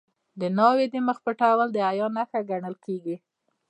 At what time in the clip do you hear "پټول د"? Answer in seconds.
1.25-1.77